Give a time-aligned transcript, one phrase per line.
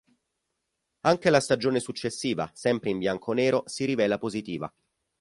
[1.01, 4.67] Anche la stagione successiva, sempre in bianconero, si rivela positiva.